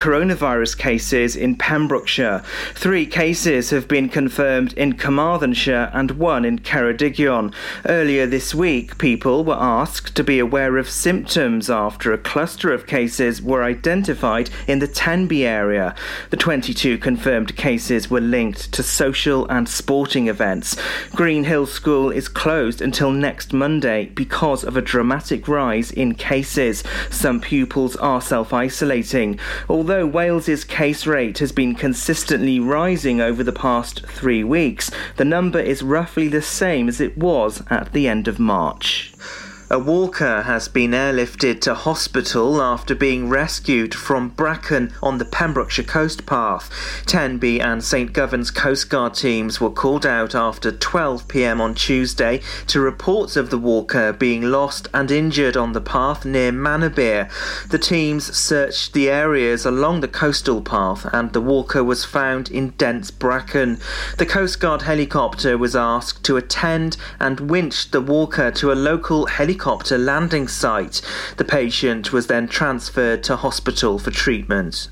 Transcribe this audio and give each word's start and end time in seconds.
coronavirus 0.00 0.78
cases 0.78 1.36
in 1.36 1.54
Pembrokeshire. 1.54 2.42
Three 2.74 3.04
cases 3.04 3.68
have 3.68 3.86
been 3.86 4.08
confirmed 4.08 4.72
in 4.72 4.94
Carmarthenshire 4.94 5.90
and 5.92 6.12
one 6.12 6.46
in 6.46 6.60
Ceredigion. 6.60 7.52
Earlier 7.84 8.24
this 8.24 8.54
week, 8.54 8.96
people 8.96 9.44
were 9.44 9.58
asked 9.60 10.16
to 10.16 10.24
be 10.24 10.38
aware 10.38 10.78
of 10.78 10.88
symptoms 10.88 11.68
after 11.68 12.14
a 12.14 12.18
cluster 12.18 12.72
of 12.72 12.86
cases 12.86 13.42
were 13.42 13.62
identified 13.62 14.48
in 14.66 14.78
the 14.78 14.88
Tenby 14.88 15.46
area. 15.46 15.94
The 16.30 16.38
22 16.38 16.96
confirmed 16.96 17.54
cases 17.56 18.10
were 18.10 18.22
linked 18.22 18.72
to 18.72 18.82
social 18.82 19.46
and 19.48 19.68
sporting 19.68 20.28
events. 20.28 20.80
Greenhill 21.14 21.66
School 21.66 22.10
is 22.10 22.26
closed 22.26 22.80
until 22.80 23.12
next 23.12 23.52
Monday 23.52 24.06
because 24.14 24.64
of 24.64 24.78
a 24.78 24.82
dramatic 24.82 25.46
rise 25.46 25.90
in 25.90 26.14
cases. 26.14 26.82
Some 27.10 27.38
pupils 27.38 27.96
are 27.96 28.22
self 28.22 28.54
isolating. 28.54 29.38
Although 29.68 29.89
although 29.90 30.06
Wales's 30.06 30.62
case 30.62 31.04
rate 31.04 31.38
has 31.38 31.50
been 31.50 31.74
consistently 31.74 32.60
rising 32.60 33.20
over 33.20 33.42
the 33.42 33.50
past 33.50 34.06
three 34.06 34.44
weeks, 34.44 34.88
the 35.16 35.24
number 35.24 35.58
is 35.58 35.82
roughly 35.82 36.28
the 36.28 36.40
same 36.40 36.88
as 36.88 37.00
it 37.00 37.18
was 37.18 37.64
at 37.70 37.92
the 37.92 38.06
end 38.06 38.28
of 38.28 38.38
March. 38.38 39.12
A 39.72 39.78
walker 39.78 40.42
has 40.42 40.66
been 40.66 40.90
airlifted 40.90 41.60
to 41.60 41.74
hospital 41.74 42.60
after 42.60 42.92
being 42.92 43.28
rescued 43.28 43.94
from 43.94 44.30
Bracken 44.30 44.92
on 45.00 45.18
the 45.18 45.24
Pembrokeshire 45.24 45.84
Coast 45.84 46.26
Path. 46.26 47.04
Tenby 47.06 47.60
and 47.60 47.84
St 47.84 48.12
Govan's 48.12 48.50
Coastguard 48.50 49.16
teams 49.16 49.60
were 49.60 49.70
called 49.70 50.04
out 50.04 50.34
after 50.34 50.72
12 50.72 51.28
pm 51.28 51.60
on 51.60 51.76
Tuesday 51.76 52.40
to 52.66 52.80
reports 52.80 53.36
of 53.36 53.50
the 53.50 53.58
walker 53.58 54.12
being 54.12 54.42
lost 54.42 54.88
and 54.92 55.08
injured 55.12 55.56
on 55.56 55.72
the 55.72 55.80
path 55.80 56.24
near 56.24 56.50
Manorbier. 56.50 57.30
The 57.68 57.78
teams 57.78 58.36
searched 58.36 58.92
the 58.92 59.08
areas 59.08 59.64
along 59.64 60.00
the 60.00 60.08
coastal 60.08 60.62
path 60.62 61.06
and 61.12 61.32
the 61.32 61.40
walker 61.40 61.84
was 61.84 62.04
found 62.04 62.50
in 62.50 62.70
dense 62.70 63.12
bracken. 63.12 63.78
The 64.18 64.26
Coastguard 64.26 64.82
helicopter 64.82 65.56
was 65.56 65.76
asked 65.76 66.24
to 66.24 66.36
attend 66.36 66.96
and 67.20 67.48
winched 67.48 67.92
the 67.92 68.00
walker 68.00 68.50
to 68.50 68.72
a 68.72 68.74
local 68.74 69.26
helicopter 69.26 69.59
helicopter 69.60 69.98
landing 69.98 70.48
site. 70.48 71.02
The 71.36 71.44
patient 71.44 72.14
was 72.14 72.28
then 72.28 72.48
transferred 72.48 73.22
to 73.24 73.36
hospital 73.36 73.98
for 73.98 74.10
treatment. 74.10 74.88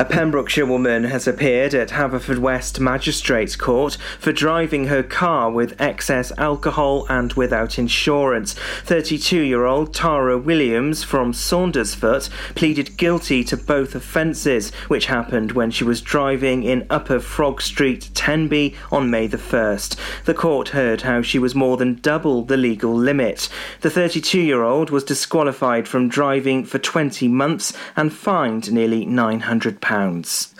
A 0.00 0.04
Pembrokeshire 0.06 0.64
woman 0.64 1.04
has 1.04 1.28
appeared 1.28 1.74
at 1.74 1.90
Haverfordwest 1.90 2.80
Magistrates 2.80 3.54
Court 3.54 3.98
for 4.18 4.32
driving 4.32 4.86
her 4.86 5.02
car 5.02 5.50
with 5.50 5.78
excess 5.78 6.32
alcohol 6.38 7.04
and 7.10 7.34
without 7.34 7.78
insurance. 7.78 8.54
32 8.84 9.42
year 9.42 9.66
old 9.66 9.92
Tara 9.92 10.38
Williams 10.38 11.04
from 11.04 11.34
Saundersfoot 11.34 12.30
pleaded 12.54 12.96
guilty 12.96 13.44
to 13.44 13.58
both 13.58 13.94
offences, 13.94 14.70
which 14.88 15.04
happened 15.04 15.52
when 15.52 15.70
she 15.70 15.84
was 15.84 16.00
driving 16.00 16.62
in 16.62 16.86
Upper 16.88 17.20
Frog 17.20 17.60
Street, 17.60 18.08
Tenby 18.14 18.74
on 18.90 19.10
May 19.10 19.26
the 19.26 19.36
1st. 19.36 20.24
The 20.24 20.32
court 20.32 20.70
heard 20.70 21.02
how 21.02 21.20
she 21.20 21.38
was 21.38 21.54
more 21.54 21.76
than 21.76 21.96
double 21.96 22.42
the 22.42 22.56
legal 22.56 22.94
limit. 22.94 23.50
The 23.82 23.90
32 23.90 24.40
year 24.40 24.62
old 24.62 24.88
was 24.88 25.04
disqualified 25.04 25.86
from 25.86 26.08
driving 26.08 26.64
for 26.64 26.78
20 26.78 27.28
months 27.28 27.74
and 27.96 28.10
fined 28.10 28.72
nearly 28.72 29.04
£900 29.04 29.89
pounds. 29.90 30.54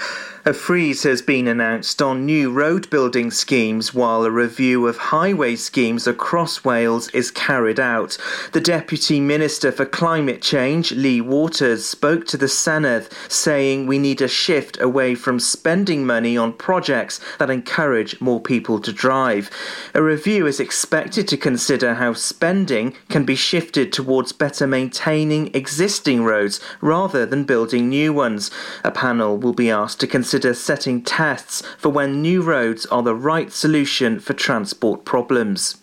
A 0.46 0.54
freeze 0.54 1.02
has 1.02 1.20
been 1.20 1.46
announced 1.46 2.00
on 2.00 2.24
new 2.24 2.50
road 2.50 2.88
building 2.88 3.30
schemes 3.30 3.92
while 3.92 4.24
a 4.24 4.30
review 4.30 4.86
of 4.86 4.96
highway 4.96 5.54
schemes 5.54 6.06
across 6.06 6.64
Wales 6.64 7.10
is 7.10 7.30
carried 7.30 7.78
out. 7.78 8.16
The 8.52 8.60
Deputy 8.62 9.20
Minister 9.20 9.70
for 9.70 9.84
Climate 9.84 10.40
Change, 10.40 10.92
Lee 10.92 11.20
Waters, 11.20 11.84
spoke 11.84 12.26
to 12.28 12.38
the 12.38 12.46
Senedd 12.46 13.12
saying 13.30 13.86
we 13.86 13.98
need 13.98 14.22
a 14.22 14.28
shift 14.28 14.80
away 14.80 15.14
from 15.14 15.40
spending 15.40 16.06
money 16.06 16.38
on 16.38 16.54
projects 16.54 17.20
that 17.38 17.50
encourage 17.50 18.18
more 18.18 18.40
people 18.40 18.80
to 18.80 18.94
drive. 18.94 19.50
A 19.92 20.02
review 20.02 20.46
is 20.46 20.58
expected 20.58 21.28
to 21.28 21.36
consider 21.36 21.94
how 21.96 22.14
spending 22.14 22.94
can 23.10 23.26
be 23.26 23.36
shifted 23.36 23.92
towards 23.92 24.32
better 24.32 24.66
maintaining 24.66 25.54
existing 25.54 26.24
roads 26.24 26.62
rather 26.80 27.26
than 27.26 27.44
building 27.44 27.90
new 27.90 28.14
ones. 28.14 28.50
A 28.82 28.90
panel 28.90 29.36
will 29.36 29.52
be 29.52 29.70
asked 29.70 30.00
to 30.00 30.06
consider 30.06 30.29
consider 30.30 30.54
setting 30.54 31.02
tests 31.02 31.60
for 31.76 31.88
when 31.88 32.22
new 32.22 32.40
roads 32.40 32.86
are 32.86 33.02
the 33.02 33.16
right 33.16 33.50
solution 33.50 34.20
for 34.20 34.32
transport 34.32 35.04
problems. 35.04 35.82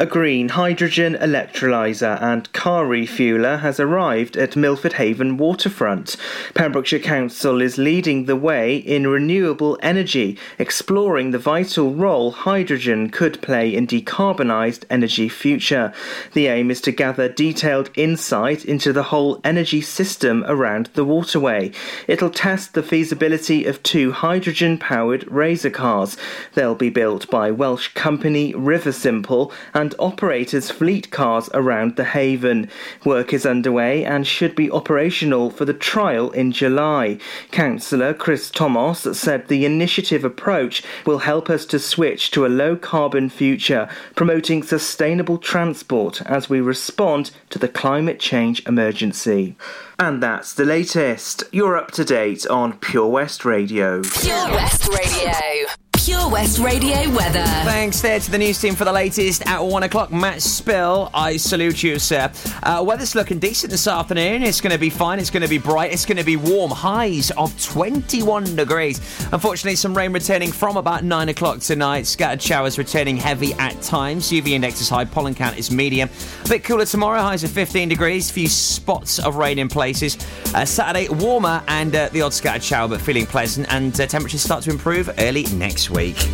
A 0.00 0.06
green 0.06 0.50
hydrogen 0.50 1.16
electrolyser 1.20 2.22
and 2.22 2.52
car 2.52 2.84
refueler 2.84 3.58
has 3.58 3.80
arrived 3.80 4.36
at 4.36 4.54
Milford 4.54 4.92
Haven 4.92 5.38
waterfront. 5.38 6.16
Pembrokeshire 6.54 7.00
Council 7.00 7.60
is 7.60 7.78
leading 7.78 8.26
the 8.26 8.36
way 8.36 8.76
in 8.76 9.08
renewable 9.08 9.76
energy, 9.82 10.38
exploring 10.56 11.32
the 11.32 11.38
vital 11.40 11.92
role 11.94 12.30
hydrogen 12.30 13.10
could 13.10 13.42
play 13.42 13.74
in 13.74 13.88
decarbonised 13.88 14.84
energy 14.88 15.28
future. 15.28 15.92
The 16.32 16.46
aim 16.46 16.70
is 16.70 16.80
to 16.82 16.92
gather 16.92 17.28
detailed 17.28 17.90
insight 17.96 18.64
into 18.64 18.92
the 18.92 19.02
whole 19.02 19.40
energy 19.42 19.80
system 19.80 20.44
around 20.46 20.90
the 20.94 21.04
waterway. 21.04 21.72
It'll 22.06 22.30
test 22.30 22.74
the 22.74 22.84
feasibility 22.84 23.64
of 23.64 23.82
two 23.82 24.12
hydrogen 24.12 24.78
powered 24.78 25.28
Rasa 25.28 25.72
cars. 25.72 26.16
They'll 26.54 26.76
be 26.76 26.88
built 26.88 27.28
by 27.30 27.50
Welsh 27.50 27.88
company 27.94 28.52
Riversimple 28.52 29.50
and 29.74 29.87
and 29.88 29.94
operate 29.98 30.52
as 30.52 30.70
fleet 30.70 31.10
cars 31.10 31.48
around 31.54 31.96
the 31.96 32.04
haven. 32.04 32.68
Work 33.06 33.32
is 33.32 33.46
underway 33.46 34.04
and 34.04 34.26
should 34.26 34.54
be 34.54 34.70
operational 34.70 35.48
for 35.48 35.64
the 35.64 35.72
trial 35.72 36.30
in 36.32 36.52
July. 36.52 37.16
Councillor 37.52 38.12
Chris 38.12 38.50
Thomas 38.50 39.06
said 39.18 39.48
the 39.48 39.64
initiative 39.64 40.24
approach 40.24 40.82
will 41.06 41.20
help 41.20 41.48
us 41.48 41.64
to 41.64 41.78
switch 41.78 42.30
to 42.32 42.44
a 42.44 42.48
low 42.48 42.76
carbon 42.76 43.30
future, 43.30 43.88
promoting 44.14 44.62
sustainable 44.62 45.38
transport 45.38 46.20
as 46.26 46.50
we 46.50 46.60
respond 46.60 47.30
to 47.48 47.58
the 47.58 47.66
climate 47.66 48.20
change 48.20 48.62
emergency. 48.66 49.56
And 49.98 50.22
that's 50.22 50.52
the 50.52 50.66
latest. 50.66 51.44
You're 51.50 51.78
up 51.78 51.92
to 51.92 52.04
date 52.04 52.46
on 52.46 52.74
Pure 52.74 53.08
West 53.08 53.46
Radio. 53.46 54.02
Pure 54.02 54.50
West 54.50 54.86
Radio. 54.86 55.67
Pure 56.08 56.30
West 56.30 56.58
Radio 56.58 56.96
weather. 57.10 57.44
Thanks 57.44 58.00
there 58.00 58.18
to 58.18 58.30
the 58.30 58.38
news 58.38 58.58
team 58.58 58.74
for 58.74 58.86
the 58.86 58.92
latest 58.92 59.46
at 59.46 59.62
one 59.62 59.82
o'clock. 59.82 60.10
Matt 60.10 60.40
Spill, 60.40 61.10
I 61.12 61.36
salute 61.36 61.82
you, 61.82 61.98
sir. 61.98 62.32
Uh, 62.62 62.82
weather's 62.82 63.14
looking 63.14 63.38
decent 63.38 63.70
this 63.70 63.86
afternoon. 63.86 64.42
It's 64.42 64.62
going 64.62 64.72
to 64.72 64.78
be 64.78 64.88
fine. 64.88 65.18
It's 65.18 65.28
going 65.28 65.42
to 65.42 65.50
be 65.50 65.58
bright. 65.58 65.92
It's 65.92 66.06
going 66.06 66.16
to 66.16 66.24
be 66.24 66.36
warm. 66.36 66.70
Highs 66.70 67.30
of 67.32 67.62
21 67.62 68.56
degrees. 68.56 69.00
Unfortunately, 69.32 69.76
some 69.76 69.94
rain 69.94 70.14
returning 70.14 70.50
from 70.50 70.78
about 70.78 71.04
nine 71.04 71.28
o'clock 71.28 71.58
tonight. 71.58 72.06
Scattered 72.06 72.40
showers 72.40 72.78
returning 72.78 73.18
heavy 73.18 73.52
at 73.54 73.78
times. 73.82 74.30
UV 74.30 74.52
index 74.52 74.80
is 74.80 74.88
high. 74.88 75.04
Pollen 75.04 75.34
count 75.34 75.58
is 75.58 75.70
medium. 75.70 76.08
A 76.46 76.48
bit 76.48 76.64
cooler 76.64 76.86
tomorrow. 76.86 77.20
Highs 77.20 77.44
of 77.44 77.50
15 77.50 77.86
degrees. 77.86 78.30
Few 78.30 78.48
spots 78.48 79.18
of 79.18 79.36
rain 79.36 79.58
in 79.58 79.68
places. 79.68 80.16
Uh, 80.54 80.64
Saturday 80.64 81.10
warmer 81.10 81.62
and 81.68 81.94
uh, 81.94 82.08
the 82.08 82.22
odd 82.22 82.32
scattered 82.32 82.64
shower, 82.64 82.88
but 82.88 83.02
feeling 83.02 83.26
pleasant. 83.26 83.70
And 83.70 83.92
uh, 84.00 84.06
temperatures 84.06 84.40
start 84.40 84.64
to 84.64 84.70
improve 84.70 85.10
early 85.18 85.42
next 85.52 85.90
week 85.90 85.97
week. 85.98 86.30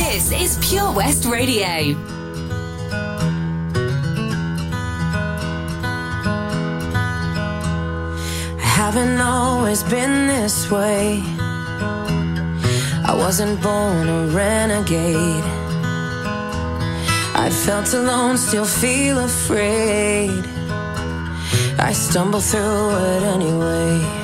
This 0.00 0.30
is 0.30 0.58
Pure 0.60 0.92
West 0.92 1.24
Radio. 1.24 1.96
I 8.58 8.68
haven't 8.82 9.18
always 9.22 9.82
been 9.84 10.26
this 10.26 10.70
way. 10.70 11.22
I 13.10 13.14
wasn't 13.16 13.62
born 13.62 14.06
a 14.06 14.26
renegade. 14.26 15.46
I 17.44 17.48
felt 17.64 17.94
alone, 17.94 18.36
still 18.36 18.66
feel 18.66 19.18
afraid. 19.20 20.44
I 21.78 21.92
stumble 21.94 22.42
through 22.42 22.90
it 23.12 23.22
anyway. 23.36 24.23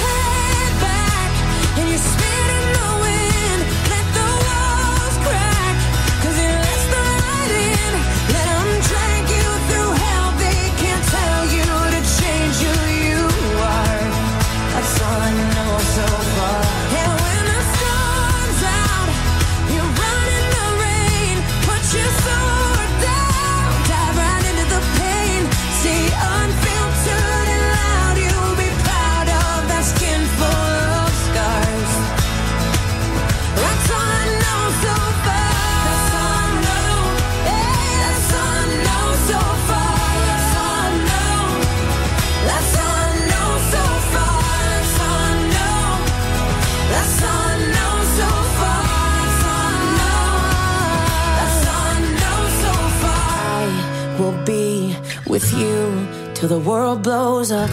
till 56.41 56.49
the 56.49 56.59
world 56.59 57.03
blows 57.03 57.51
up. 57.51 57.69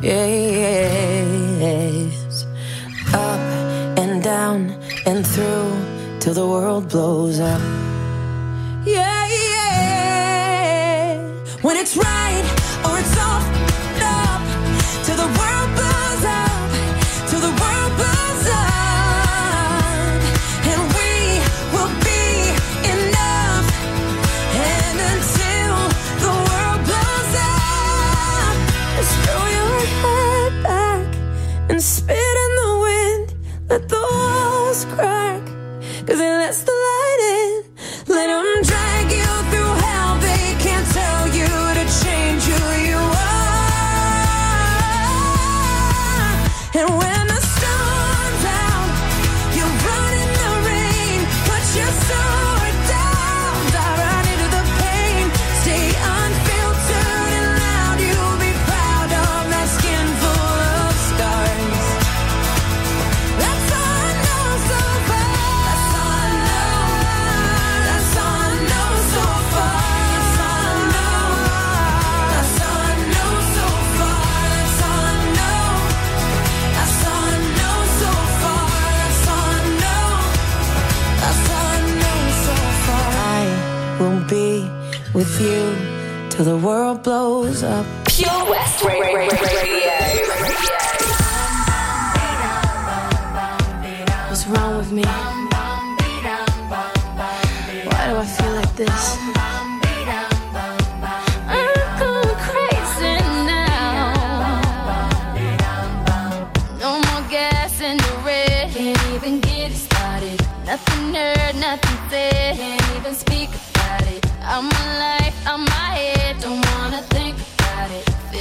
Yes. 0.00 0.86
Up 3.12 3.38
and 3.98 4.22
down 4.22 4.70
and 5.04 5.26
through 5.26 5.70
till 6.18 6.32
the 6.32 6.46
world 6.46 6.88
blows 6.88 7.38
up. 7.38 7.60
Yeah, 8.86 9.26
yeah. 9.28 11.18
When 11.60 11.76
it's 11.76 11.94
right 11.94 12.55
head 30.02 30.62
back 30.62 31.08
and 31.70 31.82
spit 31.82 32.36
in 32.44 32.52
the 32.62 32.72
wind. 32.86 33.34
Let 33.70 33.88
the 33.88 34.02
walls 34.12 34.84
crack, 34.94 35.44
cause 36.06 36.20
it 36.20 36.34
lets 36.42 36.62
the 36.62 36.72
light 36.72 37.20
in. 37.36 38.14
Let 38.14 38.28
with 85.38 85.46
you 85.46 86.28
till 86.30 86.44
the 86.44 86.56
world 86.56 87.02
blows 87.02 87.62
up. 87.62 87.86
Pure 88.06 88.50
West 88.50 88.82
Ra- 88.84 88.92
Ra- 88.92 89.12
Ra- 89.12 89.26
Radio. 89.26 89.90
What's 94.28 94.46
wrong 94.46 94.76
with 94.76 94.92
me? 94.92 95.02
Why 97.84 98.06
do 98.08 98.16
I 98.16 98.26
feel 98.26 98.52
like 98.52 98.76
this? 98.76 99.35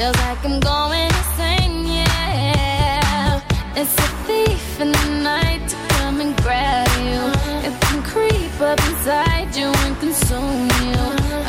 Feels 0.05 0.17
like 0.17 0.45
I'm 0.45 0.59
going 0.59 1.07
insane, 1.07 1.83
yeah. 1.87 3.41
It's 3.75 3.91
a 3.97 4.07
thief 4.27 4.79
in 4.79 4.91
the 4.91 5.09
night 5.23 5.67
to 5.67 5.75
come 5.95 6.21
and 6.21 6.37
grab 6.43 6.87
you. 7.09 7.21
It 7.67 7.73
can 7.81 8.03
creep 8.03 8.61
up 8.61 8.79
inside 8.87 9.55
you 9.55 9.65
and 9.65 9.99
consume 9.99 10.69
you. 10.85 11.01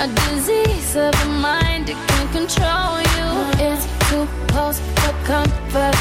A 0.04 0.08
disease 0.24 0.96
of 0.96 1.12
the 1.20 1.28
mind, 1.28 1.90
it 1.90 1.98
can 2.08 2.26
control 2.32 2.96
you. 3.16 3.28
It's 3.68 3.84
too 4.08 4.26
close 4.48 4.80
for 4.80 5.12
comfort. 5.26 5.95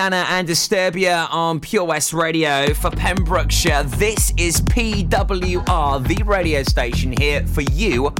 Rihanna 0.00 0.24
and 0.30 0.48
Disturbia 0.48 1.30
on 1.30 1.60
Pure 1.60 1.84
West 1.84 2.14
Radio 2.14 2.72
for 2.72 2.90
Pembrokeshire. 2.90 3.82
This 3.82 4.32
is 4.38 4.62
PWR, 4.62 6.08
the 6.08 6.22
radio 6.22 6.62
station 6.62 7.12
here 7.12 7.46
for 7.46 7.60
you 7.60 8.10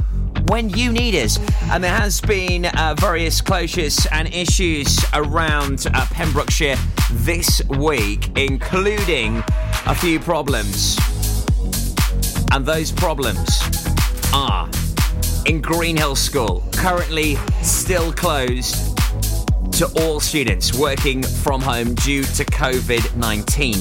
when 0.45 0.69
you 0.69 0.91
need 0.91 1.15
us. 1.15 1.39
And 1.71 1.83
there 1.83 1.89
has 1.89 2.21
been 2.21 2.65
uh, 2.65 2.93
various 2.99 3.41
closures 3.41 4.05
and 4.11 4.31
issues 4.31 5.03
around 5.15 5.87
uh, 5.91 6.05
Pembrokeshire 6.11 6.77
this 7.13 7.63
week, 7.69 8.29
including 8.37 9.43
a 9.87 9.95
few 9.95 10.19
problems. 10.19 10.99
And 12.51 12.63
those 12.63 12.91
problems 12.91 13.59
are 14.35 14.69
in 15.47 15.61
Greenhill 15.61 16.15
School, 16.15 16.63
currently 16.73 17.37
still 17.63 18.13
closed 18.13 18.90
to 19.81 20.03
all 20.03 20.19
students 20.19 20.77
working 20.77 21.23
from 21.23 21.59
home 21.59 21.95
due 21.95 22.23
to 22.23 22.45
COVID 22.45 23.15
19. 23.15 23.75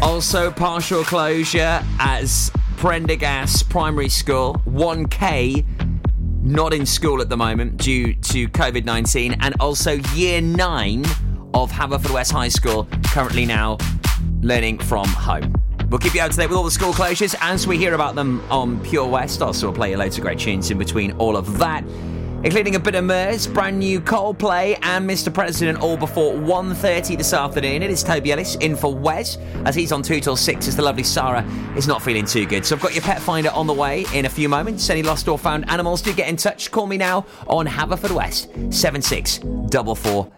Also, 0.00 0.50
partial 0.50 1.04
closure 1.04 1.84
as 1.98 2.50
Prendergast 2.78 3.68
Primary 3.68 4.08
School, 4.08 4.54
1K, 4.66 5.62
not 6.42 6.72
in 6.72 6.86
school 6.86 7.20
at 7.20 7.28
the 7.28 7.36
moment 7.36 7.76
due 7.76 8.14
to 8.14 8.48
COVID 8.48 8.86
19, 8.86 9.36
and 9.40 9.54
also 9.60 10.00
Year 10.14 10.40
9 10.40 11.04
of 11.52 11.70
Haverfordwest 11.70 12.32
High 12.32 12.48
School, 12.48 12.88
currently 13.08 13.44
now 13.44 13.76
learning 14.40 14.78
from 14.78 15.06
home. 15.06 15.52
We'll 15.90 15.98
keep 15.98 16.14
you 16.14 16.22
up 16.22 16.30
to 16.30 16.36
date 16.38 16.48
with 16.48 16.56
all 16.56 16.64
the 16.64 16.70
school 16.70 16.94
closures 16.94 17.34
as 17.42 17.66
we 17.66 17.76
hear 17.76 17.92
about 17.92 18.14
them 18.14 18.42
on 18.50 18.80
Pure 18.80 19.08
West. 19.08 19.42
Also, 19.42 19.66
we'll 19.66 19.76
play 19.76 19.90
you 19.90 19.98
loads 19.98 20.16
of 20.16 20.22
great 20.22 20.38
tunes 20.38 20.70
in 20.70 20.78
between 20.78 21.12
all 21.18 21.36
of 21.36 21.58
that 21.58 21.84
including 22.44 22.74
a 22.74 22.78
bit 22.78 22.94
of 22.94 23.04
Murs, 23.04 23.46
brand 23.46 23.78
new 23.78 24.00
Coldplay, 24.00 24.78
and 24.82 25.08
Mr. 25.08 25.32
President 25.32 25.80
all 25.80 25.96
before 25.96 26.34
1.30 26.34 27.18
this 27.18 27.32
afternoon. 27.32 27.82
It 27.82 27.90
is 27.90 28.02
Toby 28.02 28.32
Ellis 28.32 28.56
in 28.56 28.76
for 28.76 28.94
Wes, 28.94 29.36
as 29.64 29.74
he's 29.74 29.92
on 29.92 30.02
2 30.02 30.20
till 30.20 30.36
6 30.36 30.68
as 30.68 30.76
the 30.76 30.82
lovely 30.82 31.02
Sarah 31.02 31.44
is 31.76 31.86
not 31.88 32.02
feeling 32.02 32.24
too 32.24 32.46
good. 32.46 32.64
So 32.64 32.76
I've 32.76 32.82
got 32.82 32.94
your 32.94 33.02
pet 33.02 33.20
finder 33.20 33.50
on 33.50 33.66
the 33.66 33.74
way 33.74 34.06
in 34.14 34.26
a 34.26 34.30
few 34.30 34.48
moments. 34.48 34.88
Any 34.90 35.02
lost 35.02 35.28
or 35.28 35.38
found 35.38 35.68
animals, 35.68 36.02
do 36.02 36.12
get 36.12 36.28
in 36.28 36.36
touch. 36.36 36.70
Call 36.70 36.86
me 36.86 36.96
now 36.96 37.26
on 37.46 37.66
Haverford 37.66 38.12
West, 38.12 38.50
7644 38.70 40.37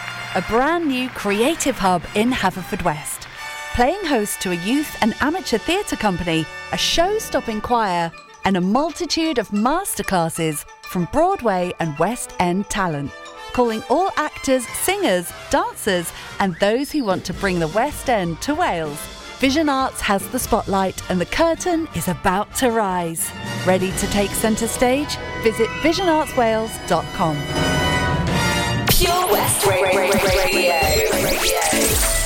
a 0.33 0.41
brand 0.43 0.87
new 0.87 1.09
creative 1.09 1.77
hub 1.77 2.01
in 2.15 2.31
Haverfordwest. 2.31 3.27
Playing 3.75 4.05
host 4.05 4.41
to 4.41 4.51
a 4.51 4.55
youth 4.55 4.95
and 5.01 5.13
amateur 5.19 5.57
theatre 5.57 5.97
company, 5.97 6.45
a 6.71 6.77
show 6.77 7.19
stopping 7.19 7.59
choir, 7.59 8.09
and 8.45 8.55
a 8.55 8.61
multitude 8.61 9.37
of 9.37 9.49
masterclasses 9.49 10.63
from 10.83 11.09
Broadway 11.11 11.73
and 11.79 11.99
West 11.99 12.33
End 12.39 12.69
talent. 12.69 13.11
Calling 13.51 13.83
all 13.89 14.09
actors, 14.15 14.65
singers, 14.69 15.33
dancers, 15.49 16.13
and 16.39 16.55
those 16.61 16.91
who 16.91 17.03
want 17.03 17.25
to 17.25 17.33
bring 17.33 17.59
the 17.59 17.67
West 17.67 18.09
End 18.09 18.41
to 18.41 18.55
Wales. 18.55 18.99
Vision 19.39 19.67
Arts 19.67 19.99
has 19.99 20.25
the 20.29 20.39
spotlight 20.39 21.01
and 21.09 21.19
the 21.19 21.25
curtain 21.25 21.89
is 21.93 22.07
about 22.07 22.55
to 22.55 22.71
rise. 22.71 23.29
Ready 23.65 23.91
to 23.91 24.07
take 24.11 24.29
centre 24.29 24.67
stage? 24.67 25.17
Visit 25.43 25.67
visionartswales.com. 25.81 27.90
West 29.59 29.67
Radio. 30.45 32.20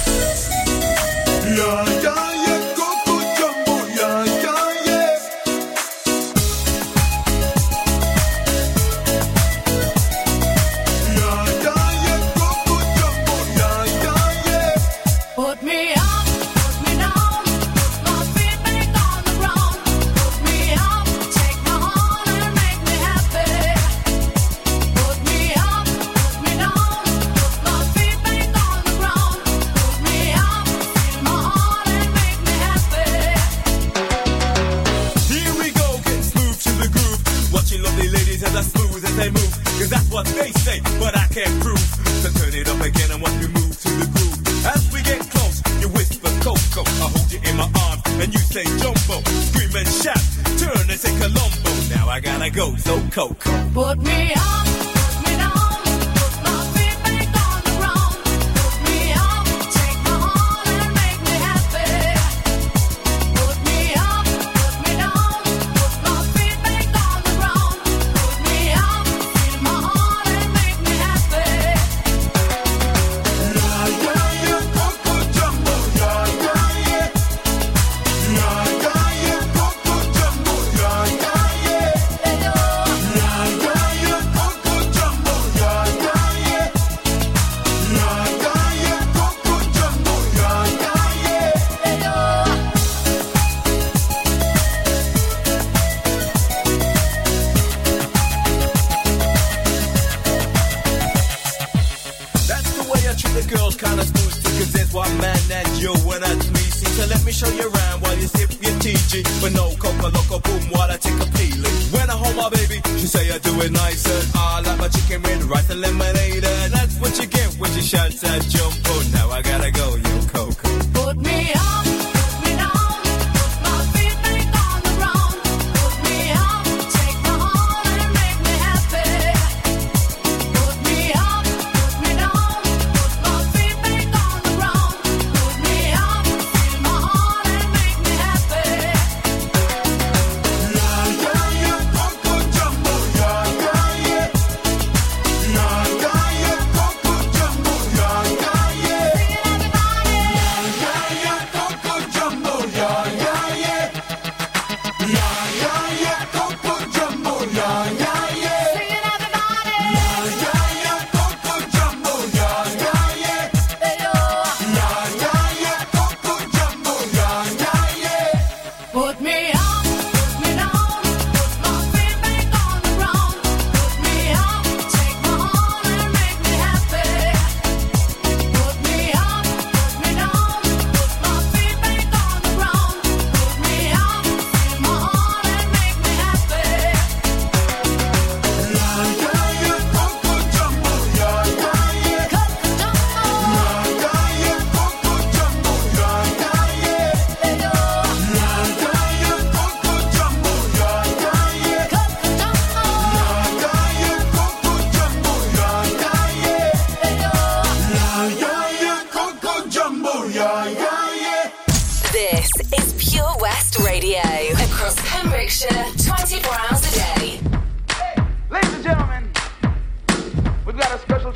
me 107.25 107.31
show 107.31 107.49
you 107.49 107.67
around 107.67 108.01
while 108.01 108.15
you 108.15 108.27
sip 108.27 108.51
your 108.61 108.75
TG. 108.83 109.25
But 109.41 109.53
no 109.53 109.73
coca 109.81 110.09
loco 110.13 110.39
boom 110.39 110.63
while 110.69 110.89
I 110.89 110.97
take 110.97 111.19
a 111.19 111.27
peeling. 111.33 111.77
When 111.91 112.09
I 112.09 112.13
hold 112.13 112.35
my 112.35 112.49
baby, 112.49 112.81
she 112.99 113.07
say 113.07 113.31
I 113.33 113.39
do 113.39 113.51
it 113.61 113.71
nicer. 113.71 114.19
I 114.35 114.61
like 114.61 114.77
my 114.77 114.89
chicken 114.89 115.21
with 115.23 115.43
rice 115.45 115.69
and 115.69 115.81
lemonade 115.81 116.24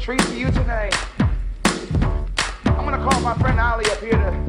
treat 0.10 0.22
for 0.24 0.34
you 0.34 0.50
tonight. 0.50 0.96
I'm 2.66 2.84
gonna 2.84 2.98
call 2.98 3.22
my 3.22 3.36
friend 3.36 3.60
Ollie 3.60 3.86
up 3.92 4.00
here 4.00 4.14
to 4.14 4.49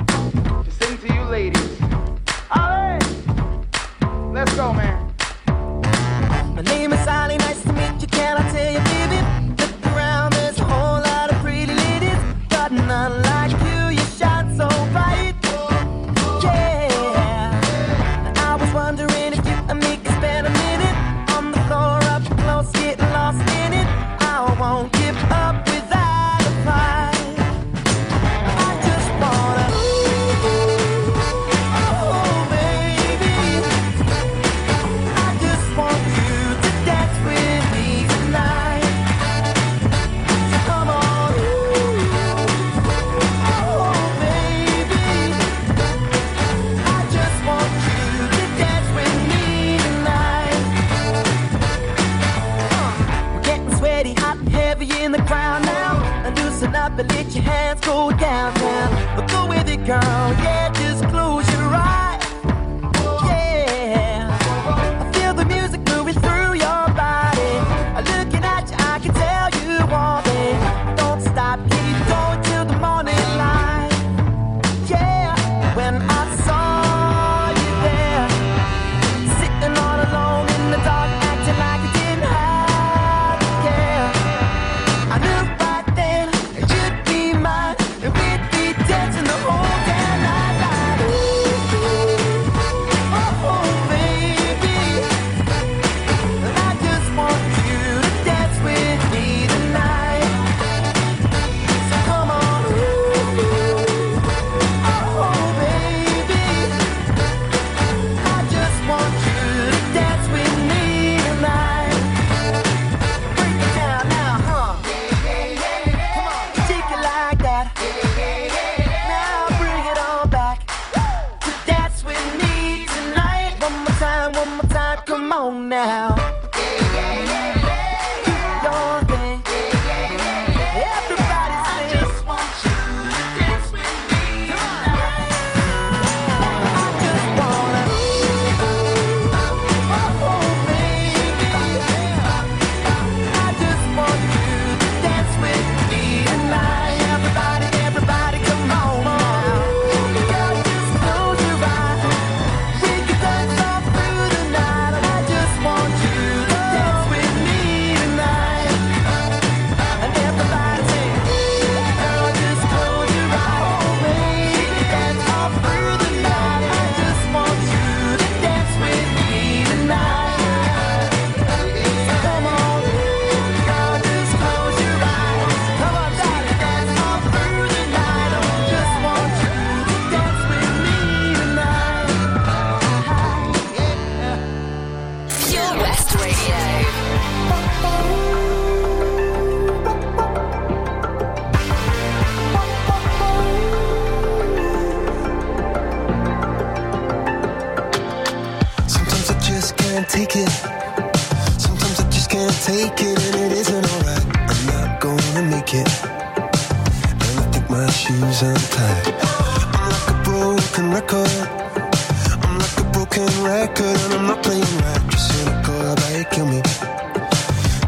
broken 213.21 213.45
record 213.45 213.97
and 214.05 214.15
I'm 214.15 214.27
not 214.27 214.43
playing 214.43 214.63
right. 214.63 215.03
You're 215.03 215.19
cynical, 215.19 215.93
about 215.93 216.17
you 216.17 216.25
kill 216.31 216.47
me? 216.47 216.63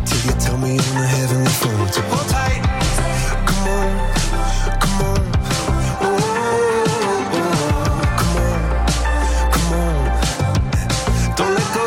Till 0.05 0.21
you 0.27 0.33
tell 0.39 0.59
me 0.59 0.71
on 0.73 0.77
the 0.77 1.07
heavenly 1.07 1.51
phone 1.51 1.89
to 1.89 2.03
hold 2.03 2.29
tight. 2.29 2.63
Come 3.49 3.69
on, 3.69 3.91
come 4.83 5.01
on. 5.09 5.21
Oh, 6.03 6.15
come 8.19 8.37
on, 8.37 8.59
come 9.55 9.73
on. 9.73 10.01
Don't 11.37 11.55
let 11.57 11.69
go. 11.77 11.85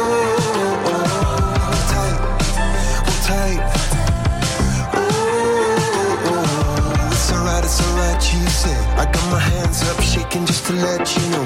Hold 1.65 1.85
tight, 1.93 2.17
hold 3.05 3.21
tight. 3.29 3.61
Oh, 4.95 4.99
it's 7.11 7.29
alright, 7.31 7.63
it's 7.63 7.79
alright, 7.81 8.21
you 8.33 8.41
said. 8.47 8.83
I 8.97 9.05
got 9.05 9.25
my 9.31 9.39
hands 9.39 9.79
up, 9.89 10.01
shaking 10.01 10.45
just 10.45 10.65
to 10.67 10.73
let 10.73 11.15
you 11.15 11.29
know 11.29 11.45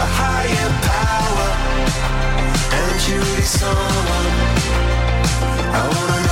a 0.00 0.06
higher 0.20 0.70
power, 0.90 1.50
and 2.80 3.08
you 3.08 3.22
someone 3.42 4.32
I 5.74 5.88
wanna 5.94 6.26
know. 6.26 6.31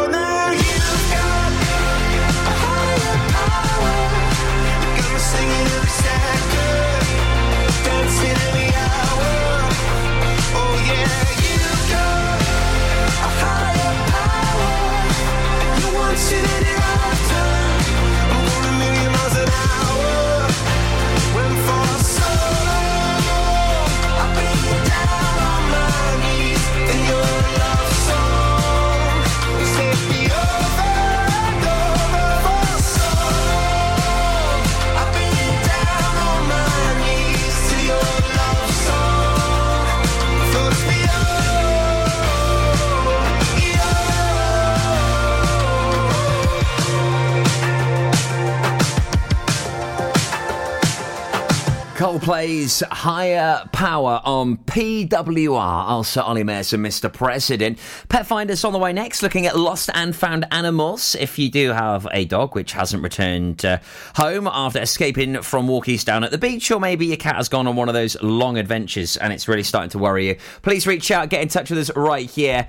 Coldplay's 52.21 52.83
Higher 52.91 53.67
Power 53.71 54.21
on 54.23 54.57
PWR. 54.57 55.57
Also, 55.57 56.21
Ollie 56.21 56.43
Mercer, 56.43 56.77
Mr. 56.77 57.11
President. 57.11 57.79
Pet 58.09 58.27
Finders 58.27 58.63
on 58.63 58.73
the 58.73 58.79
way 58.79 58.93
next, 58.93 59.23
looking 59.23 59.47
at 59.47 59.57
lost 59.57 59.89
and 59.95 60.15
found 60.15 60.45
animals. 60.51 61.15
If 61.15 61.39
you 61.39 61.49
do 61.49 61.69
have 61.71 62.07
a 62.11 62.25
dog 62.25 62.53
which 62.53 62.73
hasn't 62.73 63.01
returned 63.01 63.65
uh, 63.65 63.79
home 64.17 64.47
after 64.47 64.79
escaping 64.79 65.41
from 65.41 65.67
walkies 65.67 66.05
down 66.05 66.23
at 66.23 66.29
the 66.29 66.37
beach, 66.37 66.69
or 66.69 66.79
maybe 66.79 67.07
your 67.07 67.17
cat 67.17 67.37
has 67.37 67.49
gone 67.49 67.65
on 67.65 67.75
one 67.75 67.89
of 67.89 67.95
those 67.95 68.21
long 68.21 68.57
adventures 68.57 69.17
and 69.17 69.33
it's 69.33 69.47
really 69.47 69.63
starting 69.63 69.89
to 69.89 69.97
worry 69.97 70.27
you, 70.27 70.35
please 70.61 70.85
reach 70.85 71.09
out, 71.09 71.29
get 71.29 71.41
in 71.41 71.47
touch 71.47 71.71
with 71.71 71.79
us 71.79 71.89
right 71.95 72.29
here 72.29 72.67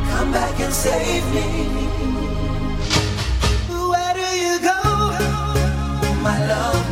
Come 0.09 0.31
back 0.31 0.59
and 0.59 0.73
save 0.73 1.25
me. 1.33 1.45
Where 3.89 4.13
do 4.13 4.27
you 4.43 4.59
go, 4.59 4.79
my 6.21 6.37
love? 6.47 6.82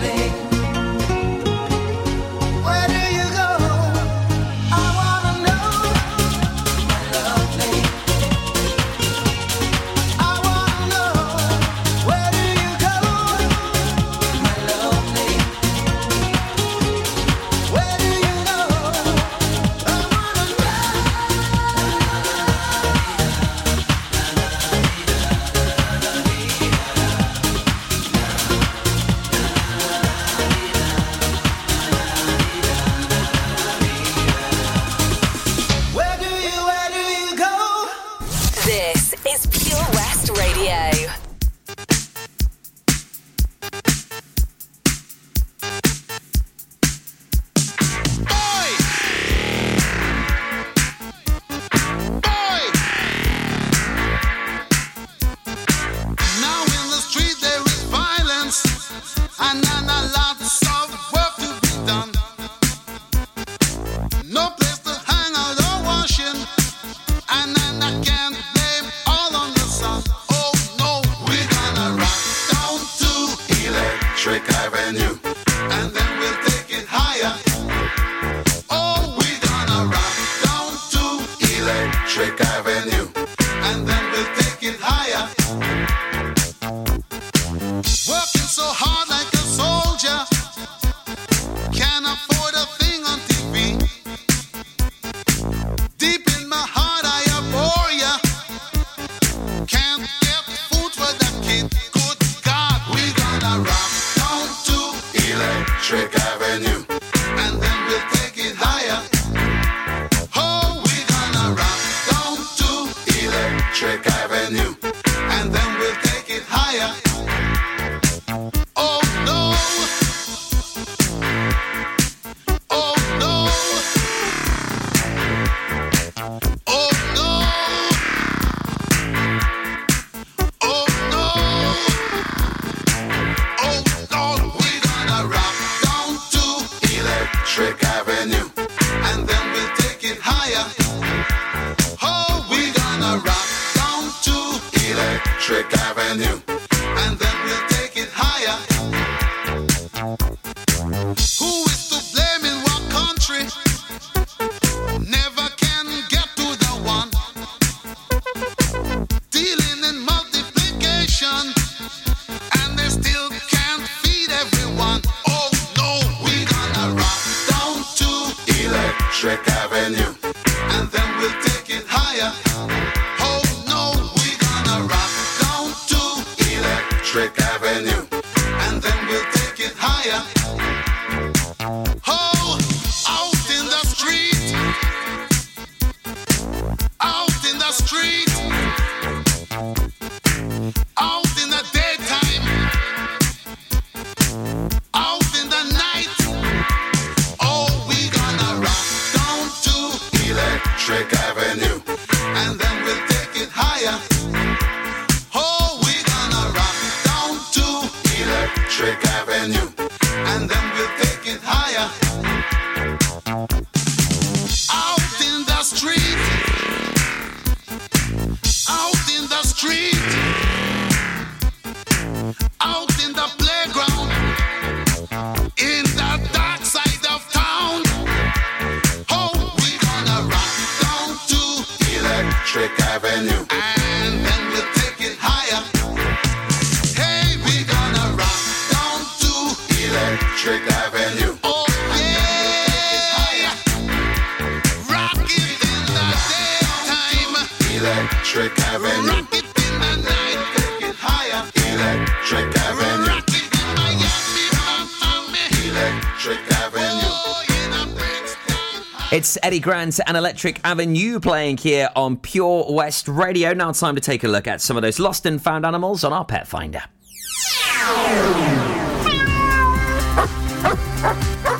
Grant 259.61 259.99
and 260.05 260.17
Electric 260.17 260.59
Avenue 260.63 261.19
playing 261.19 261.57
here 261.57 261.89
on 261.95 262.17
Pure 262.17 262.67
West 262.69 263.07
Radio. 263.07 263.53
Now 263.53 263.71
time 263.71 263.95
to 263.95 264.01
take 264.01 264.23
a 264.23 264.27
look 264.27 264.47
at 264.47 264.59
some 264.61 264.75
of 264.75 264.81
those 264.81 264.99
lost 264.99 265.25
and 265.25 265.41
found 265.41 265.65
animals 265.65 266.03
on 266.03 266.11
our 266.11 266.25
Pet 266.25 266.47
Finder. 266.47 266.83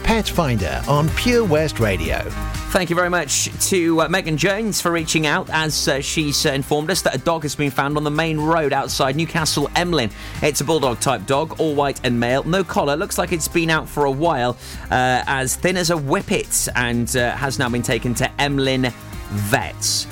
Pet 0.04 0.28
Finder 0.28 0.82
on 0.88 1.10
Pure 1.10 1.46
West 1.46 1.80
Radio. 1.80 2.51
Thank 2.72 2.90
you 2.90 2.96
very 2.96 3.10
much 3.10 3.50
to 3.68 4.00
uh, 4.00 4.08
Megan 4.08 4.38
Jones 4.38 4.80
for 4.80 4.94
reaching 4.94 5.28
out 5.28 5.50
as 5.50 5.90
uh, 5.90 6.00
she's 6.00 6.46
uh, 6.46 6.52
informed 6.52 6.90
us 6.90 7.02
that 7.02 7.14
a 7.14 7.18
dog 7.18 7.44
has 7.44 7.54
been 7.54 7.70
found 7.70 7.98
on 7.98 8.06
the 8.06 8.10
main 8.10 8.40
road 8.40 8.72
outside 8.72 9.18
Newcastle 9.18 9.70
Emlyn. 9.76 10.10
It's 10.42 10.62
a 10.62 10.64
bulldog 10.64 11.02
type 11.02 11.26
dog, 11.26 11.60
all 11.60 11.76
white 11.76 12.00
and 12.06 12.18
male, 12.18 12.46
no 12.46 12.64
collar, 12.64 12.96
looks 12.96 13.18
like 13.18 13.34
it's 13.34 13.50
been 13.50 13.70
out 13.70 13.90
for 13.90 14.06
a 14.06 14.12
while, 14.12 14.56
uh, 14.86 15.22
as 15.28 15.58
thin 15.58 15.76
as 15.76 15.90
a 15.90 15.98
whippet, 15.98 16.70
and 16.78 17.14
uh, 17.18 17.32
has 17.36 17.60
now 17.60 17.68
been 17.68 17.84
taken 17.84 18.14
to 18.16 18.32
Emlyn 18.42 18.94
Vets. 19.32 20.08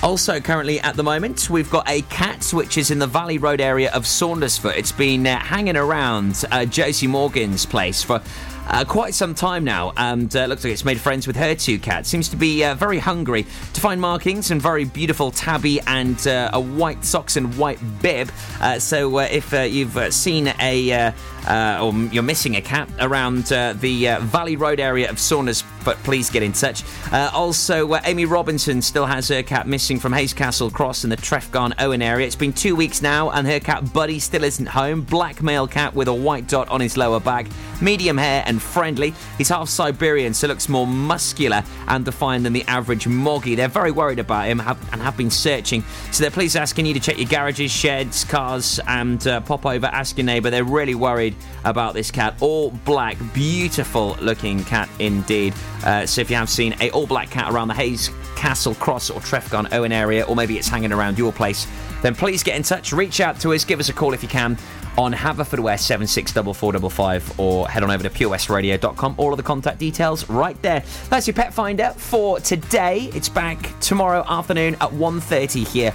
Also, 0.00 0.38
currently 0.38 0.78
at 0.80 0.94
the 0.94 1.02
moment, 1.02 1.50
we've 1.50 1.68
got 1.70 1.88
a 1.88 2.02
cat 2.02 2.48
which 2.52 2.78
is 2.78 2.92
in 2.92 3.00
the 3.00 3.06
Valley 3.06 3.36
Road 3.36 3.60
area 3.60 3.90
of 3.92 4.04
Saundersfoot. 4.04 4.76
It's 4.76 4.92
been 4.92 5.26
uh, 5.26 5.40
hanging 5.40 5.76
around 5.76 6.44
uh, 6.52 6.64
Josie 6.64 7.08
Morgan's 7.08 7.66
place 7.66 8.00
for 8.00 8.22
uh, 8.70 8.84
quite 8.84 9.14
some 9.14 9.34
time 9.34 9.64
now, 9.64 9.94
and 9.96 10.36
uh, 10.36 10.44
looks 10.44 10.62
like 10.62 10.74
it's 10.74 10.84
made 10.84 11.00
friends 11.00 11.26
with 11.26 11.36
her 11.36 11.54
two 11.54 11.78
cats. 11.78 12.06
Seems 12.08 12.28
to 12.28 12.36
be 12.36 12.62
uh, 12.64 12.74
very 12.74 12.98
hungry 12.98 13.46
to 13.72 13.80
find 13.80 13.98
markings 13.98 14.50
and 14.50 14.60
very 14.60 14.84
beautiful 14.84 15.30
tabby 15.30 15.80
and 15.86 16.26
uh, 16.26 16.50
a 16.52 16.60
white 16.60 17.02
socks 17.02 17.36
and 17.36 17.56
white 17.56 17.78
bib. 18.02 18.30
Uh, 18.60 18.78
so 18.78 19.20
uh, 19.20 19.22
if 19.22 19.54
you've 19.54 20.12
seen 20.12 20.52
a 20.60 21.12
uh, 21.48 21.80
or 21.82 21.92
you're 22.12 22.22
missing 22.22 22.56
a 22.56 22.60
cat 22.60 22.88
around 23.00 23.50
uh, 23.52 23.72
the 23.74 24.08
uh, 24.08 24.20
Valley 24.20 24.56
Road 24.56 24.78
area 24.80 25.08
of 25.10 25.18
Saunders, 25.18 25.64
but 25.84 25.96
please 25.98 26.28
get 26.30 26.42
in 26.42 26.52
touch. 26.52 26.84
Uh, 27.10 27.30
also, 27.32 27.90
uh, 27.92 28.00
Amy 28.04 28.26
Robinson 28.26 28.82
still 28.82 29.06
has 29.06 29.28
her 29.28 29.42
cat 29.42 29.66
missing 29.66 29.98
from 29.98 30.12
Hayscastle 30.12 30.72
Cross 30.72 31.04
in 31.04 31.10
the 31.10 31.16
Trefgarn 31.16 31.72
Owen 31.78 32.02
area. 32.02 32.26
It's 32.26 32.36
been 32.36 32.52
two 32.52 32.76
weeks 32.76 33.00
now, 33.00 33.30
and 33.30 33.46
her 33.46 33.60
cat 33.60 33.92
Buddy 33.92 34.18
still 34.18 34.44
isn't 34.44 34.66
home. 34.66 35.00
Black 35.00 35.42
male 35.42 35.66
cat 35.66 35.94
with 35.94 36.08
a 36.08 36.14
white 36.14 36.46
dot 36.46 36.68
on 36.68 36.80
his 36.82 36.96
lower 36.98 37.18
back, 37.18 37.46
medium 37.80 38.18
hair 38.18 38.42
and 38.46 38.60
friendly. 38.60 39.14
He's 39.38 39.48
half 39.48 39.70
Siberian, 39.70 40.34
so 40.34 40.48
looks 40.48 40.68
more 40.68 40.86
muscular 40.86 41.64
and 41.86 42.04
defined 42.04 42.44
than 42.44 42.52
the 42.52 42.64
average 42.64 43.08
moggy. 43.08 43.54
They're 43.54 43.68
very 43.68 43.90
worried 43.90 44.18
about 44.18 44.46
him 44.46 44.60
and 44.60 45.00
have 45.00 45.16
been 45.16 45.30
searching, 45.30 45.82
so 46.12 46.22
they're 46.22 46.30
please 46.30 46.56
asking 46.56 46.84
you 46.84 46.94
to 46.94 47.00
check 47.00 47.16
your 47.16 47.28
garages, 47.28 47.70
sheds, 47.70 48.24
cars, 48.24 48.78
and 48.86 49.26
uh, 49.26 49.40
pop 49.40 49.64
over, 49.64 49.86
ask 49.86 50.18
your 50.18 50.26
neighbour. 50.26 50.50
They're 50.50 50.64
really 50.64 50.94
worried 50.94 51.34
about 51.64 51.94
this 51.94 52.10
cat. 52.10 52.34
All 52.40 52.70
black, 52.70 53.16
beautiful 53.32 54.16
looking 54.20 54.64
cat 54.64 54.88
indeed. 54.98 55.54
Uh, 55.84 56.06
so 56.06 56.20
if 56.20 56.30
you 56.30 56.36
have 56.36 56.48
seen 56.48 56.74
a 56.80 56.90
all 56.90 57.06
black 57.06 57.30
cat 57.30 57.52
around 57.52 57.68
the 57.68 57.74
Hayes 57.74 58.10
Castle 58.36 58.74
Cross 58.76 59.10
or 59.10 59.20
Trefgarn 59.20 59.72
Owen 59.72 59.92
area, 59.92 60.24
or 60.24 60.36
maybe 60.36 60.56
it's 60.56 60.68
hanging 60.68 60.92
around 60.92 61.18
your 61.18 61.32
place, 61.32 61.66
then 62.02 62.14
please 62.14 62.42
get 62.42 62.56
in 62.56 62.62
touch. 62.62 62.92
Reach 62.92 63.20
out 63.20 63.40
to 63.40 63.52
us. 63.52 63.64
Give 63.64 63.80
us 63.80 63.88
a 63.88 63.92
call 63.92 64.14
if 64.14 64.22
you 64.22 64.28
can 64.28 64.56
on 64.98 65.12
Haverfordwest 65.12 65.80
764455 65.80 67.38
or 67.38 67.68
head 67.68 67.84
on 67.84 67.90
over 67.90 68.02
to 68.02 68.10
purewestradio.com. 68.10 69.14
All 69.16 69.32
of 69.32 69.36
the 69.36 69.42
contact 69.44 69.78
details 69.78 70.28
right 70.28 70.60
there. 70.60 70.82
That's 71.08 71.26
your 71.26 71.34
pet 71.34 71.54
finder 71.54 71.92
for 71.96 72.40
today. 72.40 73.10
It's 73.14 73.28
back 73.28 73.78
tomorrow 73.80 74.24
afternoon 74.26 74.74
at 74.74 74.90
1.30 74.90 75.66
here 75.66 75.94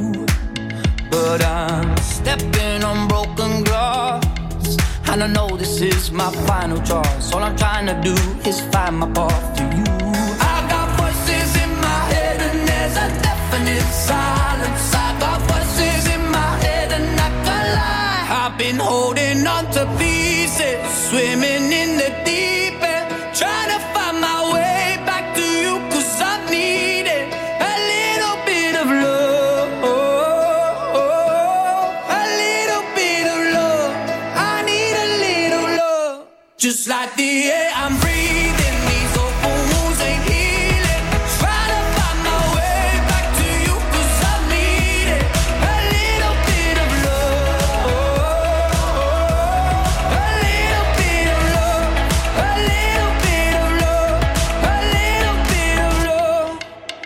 But 1.11 1.43
I'm 1.43 1.97
stepping 1.97 2.83
on 2.83 3.07
broken 3.09 3.63
glass. 3.63 4.23
And 5.09 5.21
I 5.21 5.27
know 5.27 5.57
this 5.57 5.81
is 5.81 6.09
my 6.09 6.31
final 6.47 6.79
choice. 6.81 7.33
All 7.33 7.43
I'm 7.43 7.57
trying 7.57 7.87
to 7.87 7.95
do 8.01 8.15
is 8.49 8.61
find 8.71 8.97
my 8.99 9.09
path 9.11 9.57
to 9.57 9.63
you. 9.63 9.83
I 10.53 10.57
got 10.71 10.87
voices 11.01 11.51
in 11.63 11.71
my 11.87 12.01
head, 12.13 12.39
and 12.47 12.59
there's 12.69 12.95
a 13.05 13.09
definite 13.27 13.89
silence. 13.91 14.95
I 14.95 15.19
got 15.19 15.39
voices 15.51 16.03
in 16.15 16.23
my 16.31 16.51
head, 16.63 16.93
and 16.97 17.19
I 17.27 17.29
can 17.45 17.65
lie. 17.75 18.25
I've 18.43 18.57
been 18.57 18.79
holding 18.79 19.45
on 19.45 19.65
to 19.75 19.83
pieces, 19.99 20.79
swimming 21.09 21.73
in 21.73 21.97
the 21.97 22.20
Just 36.61 36.87
like 36.87 37.15
the 37.15 37.49
air 37.49 37.71
I'm 37.73 37.97
breathing, 37.99 38.77
these 38.85 39.17
open 39.17 39.57
wounds 39.71 39.99
ain't 39.99 40.23
healing. 40.29 41.05
Try 41.39 41.61
to 41.73 41.79
find 41.97 42.19
my 42.21 42.37
way 42.53 43.01
back 43.09 43.25
to 43.39 43.47
you, 43.65 43.73
cause 43.93 44.17
I 44.29 44.35
need 44.53 45.07
it. 45.17 45.25
A 45.73 45.75
little 45.95 46.37
bit 46.45 46.75
of 46.85 46.89
love. 47.07 47.89
A 50.13 50.29
little 50.45 50.85
bit 51.01 51.25
of 51.33 51.41
love. 51.57 51.89
A 52.37 52.53
little 52.69 53.13
bit 53.25 53.53
of 53.63 53.69
love. 53.81 54.21
A 54.69 54.77
little 54.93 55.41
bit 55.49 55.77
of 55.87 55.93
love. 56.05 56.61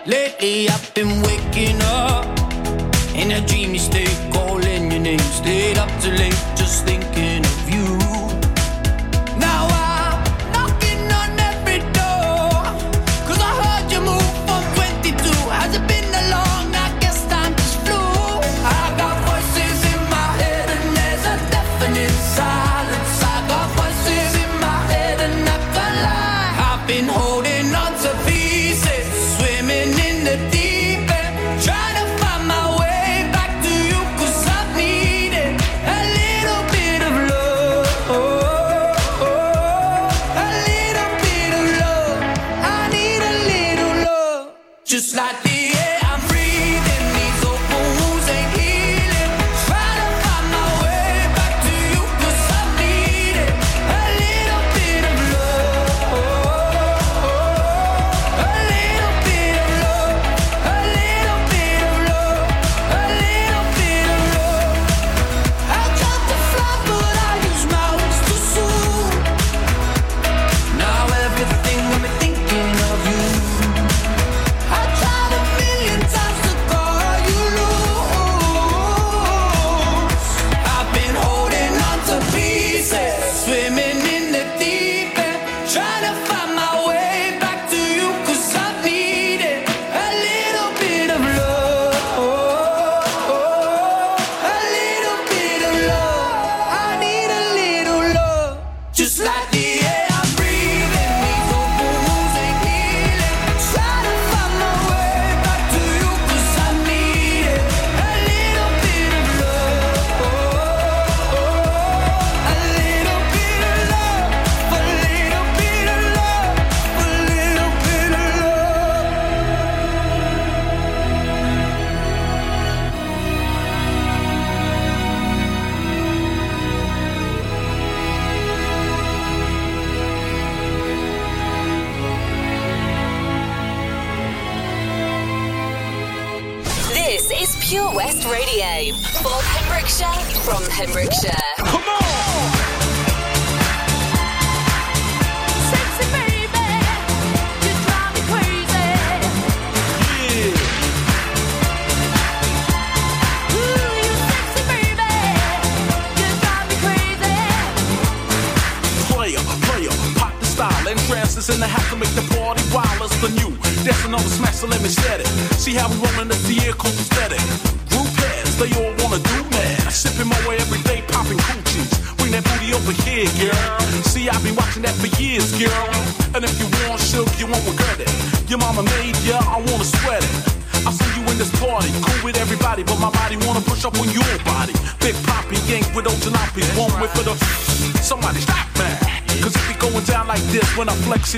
Lately 0.05 0.67
I've 0.67 0.87
been 0.93 1.13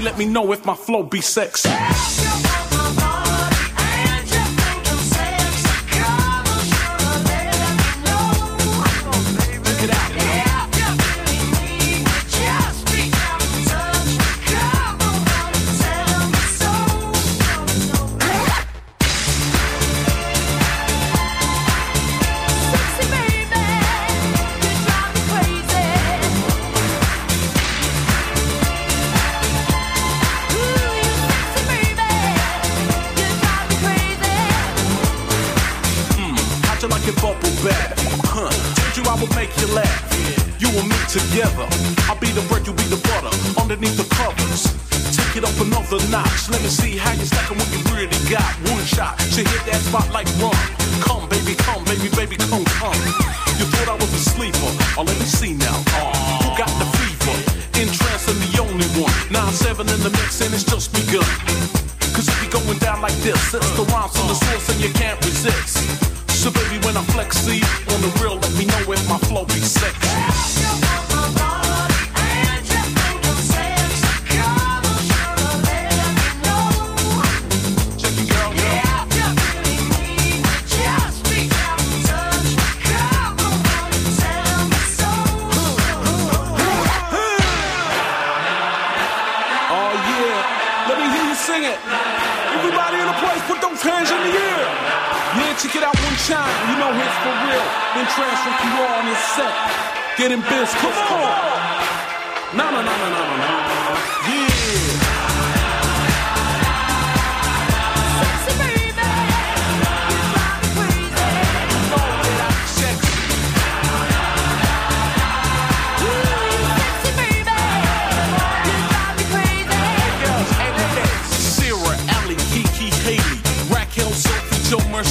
let 0.01 0.17
me 0.17 0.25
know 0.25 0.51
if 0.51 0.65
my 0.65 0.75
flow 0.75 1.03
be 1.03 1.21
sexy. 1.21 1.69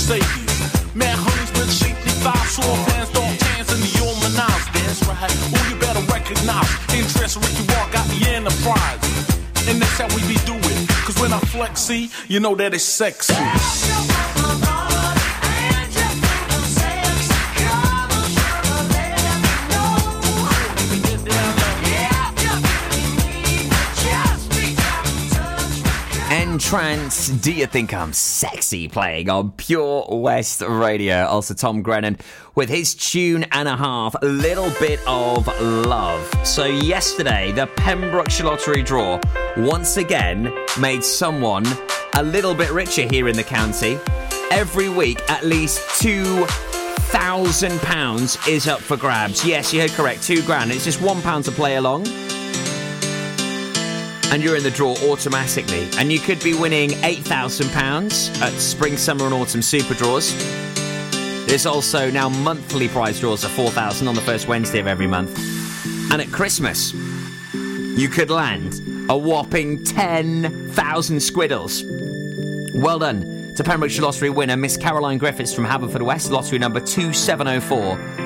Mercedes. 0.09 0.94
Mad 0.94 1.18
honeys 1.18 1.50
with 1.59 1.72
shapely 1.72 2.12
thighs, 2.22 2.50
sore 2.50 2.76
fans, 2.86 3.11
dog 3.11 3.38
tans, 3.38 3.72
and 3.72 3.82
the 3.82 3.90
Omanaz. 4.07 4.62
That's 4.72 5.02
right. 5.02 5.30
Who 5.50 5.74
you 5.74 5.80
better 5.80 6.00
recognize? 6.12 6.70
Interest, 6.94 7.36
Ricky 7.36 7.66
Walk 7.74 7.90
got 7.90 8.07
the 8.07 8.30
enterprise. 8.30 9.02
And 9.68 9.82
that's 9.82 9.98
how 9.98 10.07
we 10.14 10.22
be 10.28 10.38
doing. 10.46 10.86
Cause 11.04 11.18
when 11.20 11.32
I 11.32 11.40
flex, 11.50 11.80
see, 11.80 12.11
you 12.28 12.38
know 12.38 12.54
that 12.54 12.72
it's 12.72 12.84
sexy. 12.84 13.34
N-Trance, 26.67 27.29
do 27.29 27.53
you 27.53 27.67
think 27.67 27.95
I'm 27.95 28.12
sexy? 28.12 28.89
Playing 28.89 29.31
on 29.31 29.53
Pure 29.53 30.09
West 30.11 30.62
Radio. 30.62 31.25
Also, 31.25 31.55
Tom 31.55 31.81
Grennan 31.81 32.19
with 32.57 32.69
his 32.69 32.93
tune 32.93 33.45
and 33.53 33.69
a 33.69 33.77
half, 33.77 34.17
Little 34.21 34.71
Bit 34.81 34.99
of 35.07 35.47
Love. 35.61 36.29
So, 36.45 36.64
yesterday, 36.64 37.53
the 37.53 37.69
Pembrokeshire 37.69 38.47
Lottery 38.47 38.83
draw 38.83 39.21
once 39.57 39.97
again 39.97 40.53
made 40.81 41.05
someone 41.05 41.64
a 42.17 42.23
little 42.25 42.53
bit 42.53 42.73
richer 42.73 43.07
here 43.09 43.29
in 43.29 43.37
the 43.37 43.45
county. 43.45 43.97
Every 44.51 44.89
week, 44.89 45.21
at 45.31 45.45
least 45.45 46.01
two 46.03 46.47
thousand 47.12 47.79
pounds 47.83 48.39
is 48.49 48.67
up 48.67 48.81
for 48.81 48.97
grabs. 48.97 49.45
Yes, 49.45 49.73
you 49.73 49.81
heard 49.81 49.93
correct, 49.93 50.25
two 50.25 50.43
grand. 50.43 50.73
It's 50.73 50.85
just 50.85 51.01
one 51.01 51.23
pound 51.23 51.45
to 51.45 51.53
play 51.53 51.77
along 51.77 52.07
and 54.33 54.43
you're 54.43 54.57
in 54.57 54.62
the 54.62 54.70
draw 54.70 54.95
automatically. 55.09 55.89
And 55.99 56.12
you 56.12 56.18
could 56.18 56.43
be 56.43 56.55
winning 56.55 56.91
£8,000 56.91 58.41
at 58.41 58.53
spring, 58.55 58.97
summer, 58.97 59.27
and 59.27 59.35
autumn 59.35 59.62
super 59.62 59.95
draws. 59.95 60.35
There's 61.47 61.66
also 61.66 62.11
now 62.11 62.29
monthly 62.29 62.89
prize 62.89 63.20
draws 63.20 63.45
of 63.45 63.51
4000 63.53 64.09
on 64.09 64.14
the 64.14 64.20
first 64.20 64.49
Wednesday 64.49 64.81
of 64.81 64.87
every 64.87 65.07
month. 65.07 65.39
And 66.12 66.20
at 66.20 66.33
Christmas, 66.33 66.93
you 67.53 68.09
could 68.09 68.31
land 68.31 68.81
a 69.09 69.16
whopping 69.16 69.85
10,000 69.85 71.20
squiddles. 71.20 71.85
Well 72.74 72.99
done 72.99 73.55
to 73.55 73.64
Pembrokeshire 73.64 74.03
Lottery 74.05 74.31
winner 74.31 74.57
Miss 74.57 74.77
Caroline 74.77 75.18
Griffiths 75.18 75.55
from 75.55 75.64
Haverfordwest, 75.64 76.31
lottery 76.31 76.59
number 76.59 76.81
2704. 76.81 78.26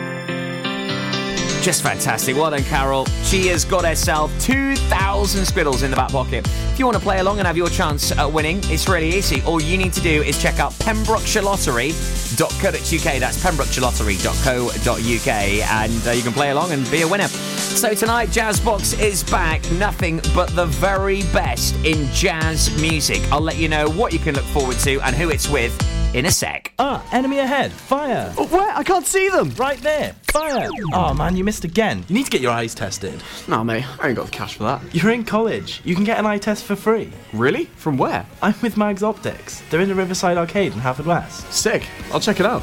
Just 1.63 1.83
fantastic. 1.83 2.37
Well 2.37 2.51
done, 2.51 2.65
Carol. 2.65 3.05
She 3.23 3.47
has 3.49 3.67
got 3.67 3.85
herself 3.85 4.33
2,000 4.41 5.45
squiddles 5.45 5.83
in 5.83 5.91
the 5.91 5.97
back 5.97 6.11
pocket. 6.11 6.49
If 6.73 6.79
you 6.79 6.87
want 6.87 6.97
to 6.97 7.03
play 7.03 7.19
along 7.19 7.37
and 7.39 7.47
have 7.47 7.55
your 7.57 7.69
chance 7.69 8.13
at 8.13 8.33
winning, 8.33 8.61
it's 8.65 8.89
really 8.89 9.11
easy. 9.11 9.43
All 9.43 9.61
you 9.61 9.77
need 9.77 9.93
to 9.93 10.01
do 10.01 10.23
is 10.23 10.41
check 10.41 10.59
out 10.59 10.73
pembrokeshirelottery.co.uk. 10.73 13.21
That's 13.21 13.45
pembrokeshirelottery.co.uk. 13.45 15.29
And 15.29 16.07
uh, 16.07 16.13
you 16.13 16.23
can 16.23 16.33
play 16.33 16.51
along 16.51 16.73
and 16.73 16.91
be 16.91 17.03
a 17.03 17.09
winner. 17.09 17.29
So 17.29 17.93
tonight, 17.93 18.31
Jazzbox 18.31 18.99
is 18.99 19.23
back. 19.25 19.61
Nothing 19.73 20.23
but 20.35 20.49
the 20.57 20.65
very 20.65 21.25
best 21.25 21.75
in 21.85 22.11
jazz 22.13 22.75
music. 22.81 23.21
I'll 23.31 23.43
let 23.43 23.59
you 23.59 23.69
know 23.69 23.91
what 23.91 24.15
you 24.15 24.19
can 24.19 24.35
look 24.35 24.47
forward 24.47 24.79
to 24.79 24.99
and 25.03 25.15
who 25.15 25.29
it's 25.29 25.47
with 25.47 25.79
in 26.13 26.27
a 26.27 26.31
sec. 26.31 26.73
Ah, 26.79 27.07
enemy 27.13 27.39
ahead. 27.39 27.73
Fire. 27.73 28.33
Oh, 28.37 28.47
where? 28.47 28.71
I 28.77 28.83
can't 28.83 29.07
see 29.07 29.29
them. 29.29 29.51
Right 29.51 29.79
there. 29.79 30.15
Fire. 30.25 30.69
Oh 30.93 31.15
man, 31.15 31.37
you 31.37 31.45
missed 31.45 31.65
again. 31.65 32.05
You 32.09 32.15
need 32.15 32.25
to 32.25 32.31
get 32.31 32.41
your 32.41 32.53
eyes 32.53 32.75
tested. 32.75 33.23
Nah, 33.49 33.63
mate, 33.63 33.85
I 34.01 34.09
ain't 34.09 34.17
got 34.17 34.27
the 34.27 34.33
cash 34.33 34.55
for 34.55 34.65
that. 34.65 34.83
You're 34.95 35.13
in 35.13 35.25
college. 35.25 35.81
You 35.85 35.95
can 35.95 36.05
get 36.05 36.19
an 36.19 36.27
eye 36.27 36.39
test 36.39 36.65
for 36.65 36.77
free. 36.77 37.13
Really? 37.33 37.67
From 37.77 37.97
where? 37.97 38.27
I'm 38.43 38.55
with 38.63 38.77
Mags 38.77 39.03
Optics. 39.03 39.63
They're 39.71 39.81
in 39.81 39.89
the 39.89 39.95
Riverside 39.95 40.37
Arcade 40.37 40.73
in 40.73 40.81
Haverfordwest. 40.81 41.51
Sick. 41.53 41.87
I'll 42.13 42.21
check 42.21 42.41
it 42.41 42.47
out. 42.47 42.63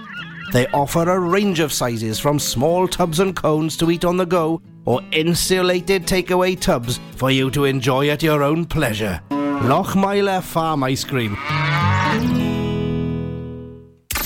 They 0.51 0.67
offer 0.67 1.09
a 1.09 1.17
range 1.17 1.61
of 1.61 1.71
sizes 1.71 2.19
from 2.19 2.37
small 2.37 2.87
tubs 2.87 3.19
and 3.19 3.33
cones 3.35 3.77
to 3.77 3.89
eat 3.89 4.03
on 4.03 4.17
the 4.17 4.25
go 4.25 4.61
or 4.85 5.01
insulated 5.11 6.05
takeaway 6.05 6.59
tubs 6.59 6.99
for 7.15 7.31
you 7.31 7.49
to 7.51 7.63
enjoy 7.65 8.09
at 8.09 8.21
your 8.21 8.43
own 8.43 8.65
pleasure. 8.65 9.21
Lochmeyler 9.29 10.41
Farm 10.43 10.83
Ice 10.83 11.03
Cream. 11.05 11.35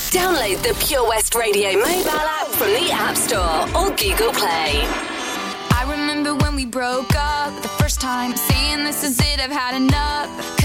Download 0.10 0.64
the 0.64 0.76
Pure 0.88 1.08
West 1.10 1.36
Radio 1.36 1.74
mobile 1.74 2.10
app 2.10 2.48
from 2.48 2.70
the 2.70 2.90
App 2.92 3.16
Store 3.16 3.68
or 3.78 3.90
Google 3.96 4.32
Play. 4.32 4.82
I 5.78 5.86
remember 5.88 6.34
when 6.36 6.56
we 6.56 6.66
broke 6.66 7.14
up 7.16 7.62
the 7.62 7.68
first 7.68 8.02
time, 8.02 8.36
saying 8.36 8.84
this 8.86 9.04
is 9.04 9.20
it, 9.20 9.40
I've 9.40 9.52
had 9.52 9.76
enough. 9.76 10.65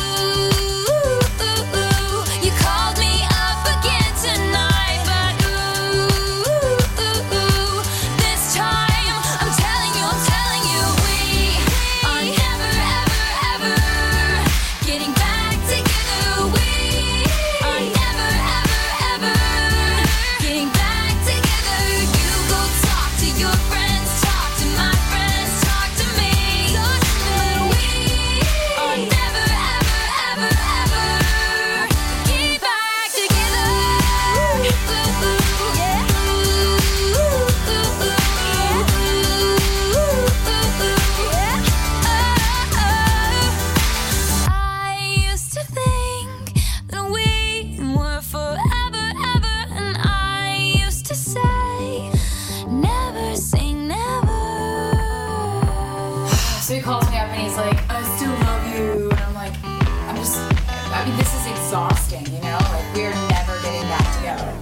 He's 57.41 57.57
like, 57.57 57.79
I 57.89 58.01
still 58.17 58.31
love 58.31 58.63
you. 58.75 59.09
And 59.09 59.19
I'm 59.19 59.33
like, 59.33 59.53
I'm 59.63 60.15
just, 60.15 60.37
I 60.37 61.03
mean, 61.05 61.17
this 61.17 61.33
is 61.33 61.47
exhausting, 61.47 62.25
you 62.27 62.41
know? 62.41 62.57
Like, 62.71 62.95
we're 62.95 63.13
never 63.29 63.59
getting 63.61 63.87
back 63.89 64.17
together. 64.17 64.57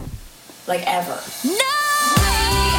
Like, 0.68 0.84
ever. 0.88 1.20
No! 1.44 2.79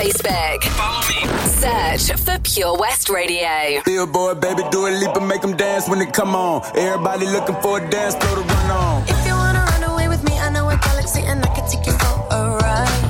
Facebook. 0.00 0.64
Follow 0.80 1.02
me. 1.12 1.20
Search 1.60 2.18
for 2.18 2.38
Pure 2.40 2.78
West 2.78 3.10
Radio. 3.10 3.82
Billboard, 3.84 4.40
baby, 4.40 4.62
Dua 4.70 4.88
Lipa 4.88 5.18
and 5.20 5.28
make 5.28 5.42
them 5.42 5.54
dance 5.56 5.88
when 5.88 5.98
they 5.98 6.06
come 6.06 6.34
on. 6.34 6.62
Everybody 6.74 7.26
looking 7.26 7.56
for 7.60 7.78
a 7.78 7.90
dance 7.90 8.14
floor 8.16 8.36
to 8.36 8.42
run 8.42 8.70
on. 8.70 9.02
If 9.02 9.26
you 9.26 9.34
wanna 9.34 9.60
run 9.72 9.82
away 9.92 10.08
with 10.08 10.24
me, 10.24 10.38
I 10.38 10.48
know 10.50 10.68
a 10.70 10.76
galaxy 10.78 11.20
and 11.20 11.44
I 11.44 11.48
can 11.54 11.68
take 11.68 11.84
you 11.86 11.92
for 11.92 12.14
a 12.32 12.40
ride. 12.62 13.02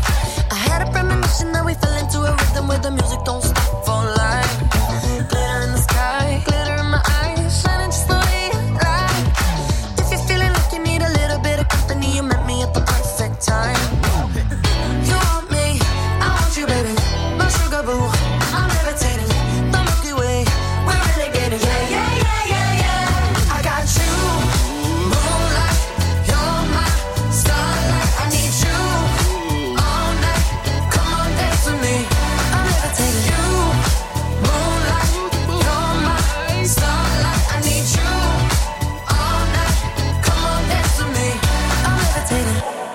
I 0.50 0.58
had 0.68 0.82
a 0.86 0.90
premonition 0.90 1.52
that 1.52 1.64
we 1.64 1.74
fell 1.74 1.96
into 1.96 2.18
a 2.26 2.32
rhythm 2.34 2.66
where 2.66 2.78
the 2.80 2.90
music 2.90 3.20
don't 3.24 3.42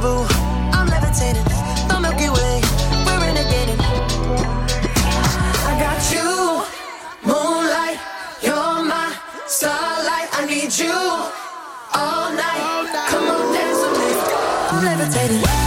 Boo, 0.00 0.24
I'm 0.72 0.86
levitating. 0.88 1.44
The 1.88 2.00
Milky 2.00 2.30
Way, 2.30 2.60
we're 3.04 3.20
renegading. 3.20 3.78
I 5.68 5.72
got 5.78 6.00
you, 6.14 6.64
moonlight. 7.22 7.98
You're 8.40 8.82
my 8.82 9.14
starlight. 9.46 10.28
I 10.32 10.46
need 10.46 10.72
you 10.78 10.96
all 11.92 12.32
night. 12.32 13.10
Come 13.10 13.28
on, 13.28 13.52
dance 13.52 13.78
with 13.82 13.98
me. 14.00 14.10
I'm 14.70 14.84
levitating. 14.84 15.59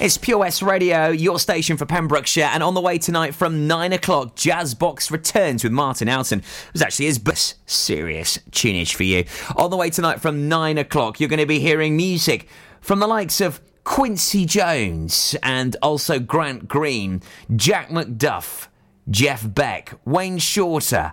It's 0.00 0.16
West 0.28 0.62
Radio, 0.62 1.08
your 1.08 1.40
station 1.40 1.76
for 1.76 1.84
Pembrokeshire, 1.84 2.48
and 2.52 2.62
on 2.62 2.74
the 2.74 2.80
way 2.80 2.98
tonight 2.98 3.34
from 3.34 3.66
9 3.66 3.92
o'clock, 3.92 4.36
Jazz 4.36 4.72
Box 4.76 5.10
returns 5.10 5.64
with 5.64 5.72
Martin 5.72 6.08
Alton. 6.08 6.38
It 6.38 6.72
was 6.72 6.82
actually 6.82 7.06
his 7.06 7.18
best 7.18 7.56
serious 7.68 8.38
tunage 8.52 8.94
for 8.94 9.02
you. 9.02 9.24
On 9.56 9.70
the 9.70 9.76
way 9.76 9.90
tonight 9.90 10.20
from 10.20 10.48
9 10.48 10.78
o'clock, 10.78 11.18
you're 11.18 11.28
going 11.28 11.40
to 11.40 11.46
be 11.46 11.58
hearing 11.58 11.96
music 11.96 12.48
from 12.80 13.00
the 13.00 13.08
likes 13.08 13.40
of 13.40 13.60
Quincy 13.82 14.46
Jones 14.46 15.34
and 15.42 15.74
also 15.82 16.20
Grant 16.20 16.68
Green, 16.68 17.20
Jack 17.56 17.88
McDuff, 17.88 18.68
Jeff 19.10 19.52
Beck, 19.52 19.94
Wayne 20.04 20.38
Shorter, 20.38 21.12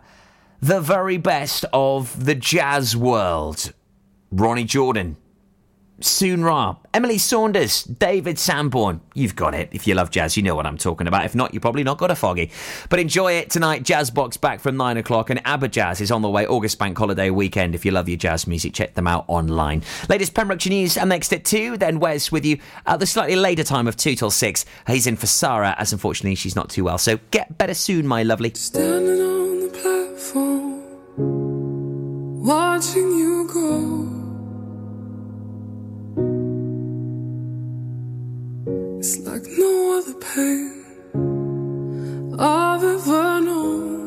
the 0.61 0.79
very 0.79 1.17
best 1.17 1.65
of 1.73 2.23
the 2.25 2.35
jazz 2.35 2.95
world. 2.95 3.73
Ronny 4.29 4.63
Jordan, 4.63 5.17
Sun 6.01 6.43
Ra, 6.43 6.75
Emily 6.93 7.17
Saunders, 7.17 7.83
David 7.83 8.37
Sanborn. 8.37 8.99
You've 9.13 9.35
got 9.35 9.53
it. 9.53 9.69
If 9.71 9.87
you 9.87 9.95
love 9.95 10.11
jazz, 10.11 10.35
you 10.35 10.43
know 10.43 10.53
what 10.53 10.65
I'm 10.65 10.77
talking 10.77 11.07
about. 11.07 11.23
If 11.23 11.35
not, 11.35 11.53
you 11.53 11.61
probably 11.61 11.83
not 11.83 11.97
got 11.97 12.11
a 12.11 12.15
foggy. 12.15 12.51
But 12.89 12.99
enjoy 12.99 13.33
it 13.33 13.49
tonight. 13.49 13.83
Jazz 13.83 14.11
Box 14.11 14.35
back 14.35 14.59
from 14.59 14.75
9 14.75 14.97
o'clock, 14.97 15.29
and 15.29 15.41
Aberjazz 15.45 16.01
is 16.01 16.11
on 16.11 16.21
the 16.21 16.29
way 16.29 16.45
August 16.45 16.79
Bank 16.79 16.97
Holiday 16.97 17.29
weekend. 17.29 17.75
If 17.75 17.85
you 17.85 17.91
love 17.91 18.09
your 18.09 18.17
jazz 18.17 18.45
music, 18.45 18.73
check 18.73 18.93
them 18.93 19.07
out 19.07 19.23
online. 19.27 19.83
Latest 20.09 20.33
Pembrokeshire 20.33 20.71
news, 20.71 20.97
and 20.97 21.09
next 21.09 21.31
at 21.31 21.45
2. 21.45 21.77
Then 21.77 21.99
Wes 21.99 22.29
with 22.31 22.43
you 22.45 22.59
at 22.85 22.99
the 22.99 23.05
slightly 23.05 23.37
later 23.37 23.63
time 23.63 23.87
of 23.87 23.95
2 23.95 24.15
till 24.15 24.31
6. 24.31 24.65
He's 24.87 25.07
in 25.07 25.15
for 25.15 25.27
Sarah, 25.27 25.75
as 25.77 25.93
unfortunately 25.93 26.35
she's 26.35 26.57
not 26.57 26.69
too 26.69 26.83
well. 26.83 26.97
So 26.97 27.19
get 27.31 27.57
better 27.57 27.73
soon, 27.73 28.05
my 28.05 28.23
lovely. 28.23 28.51
Standing 28.53 29.21
on 29.21 29.59
the 29.61 29.69
platform, 29.69 30.83
watching 32.45 33.17
you 33.17 33.49
go. 33.53 34.04
It's 39.07 39.19
like 39.19 39.45
no 39.55 39.99
other 39.99 40.15
pain 40.15 40.83
I've 42.39 42.83
ever 42.83 43.39
known. 43.39 44.04